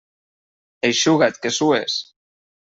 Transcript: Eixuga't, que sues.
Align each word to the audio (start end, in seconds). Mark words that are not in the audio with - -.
Eixuga't, 0.89 1.39
que 1.45 1.53
sues. 1.61 2.01